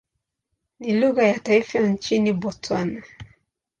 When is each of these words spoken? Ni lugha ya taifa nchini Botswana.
Ni 0.79 0.99
lugha 0.99 1.23
ya 1.23 1.39
taifa 1.39 1.79
nchini 1.79 2.33
Botswana. 2.33 3.03